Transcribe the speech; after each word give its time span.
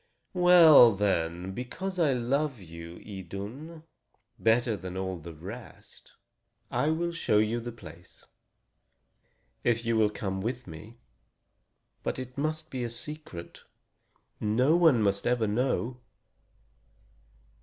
"Well, 0.33 0.93
then, 0.93 1.51
because 1.51 1.99
I 1.99 2.13
love 2.13 2.59
you, 2.59 2.97
Idun, 3.05 3.83
better 4.39 4.75
than 4.75 4.97
all 4.97 5.19
the 5.19 5.35
rest, 5.35 6.13
I 6.71 6.87
will 6.89 7.11
show 7.11 7.37
you 7.37 7.59
the 7.59 7.71
place, 7.71 8.25
if 9.63 9.85
you 9.85 9.95
will 9.95 10.09
come 10.09 10.41
with 10.41 10.65
me. 10.65 10.97
But 12.01 12.17
it 12.17 12.35
must 12.35 12.71
be 12.71 12.83
a 12.83 12.89
secret 12.89 13.61
no 14.39 14.75
one 14.75 15.03
must 15.03 15.27
ever 15.27 15.45
know." 15.45 15.99